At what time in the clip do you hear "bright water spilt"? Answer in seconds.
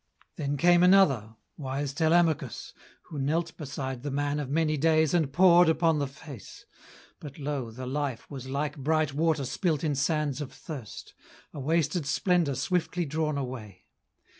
8.77-9.83